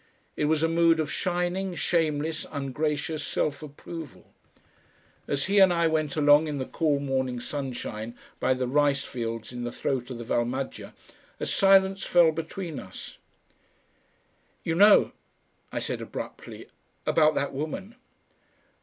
[0.35, 4.33] It was a mood of shining shameless ungracious self approval.
[5.27, 9.51] As he and I went along in the cool morning sunshine by the rice fields
[9.51, 10.95] in the throat of the Val Maggia
[11.39, 13.19] a silence fell between us.
[14.63, 15.11] "You know?"
[15.71, 16.65] I said abruptly,
[17.05, 17.93] "about that woman?"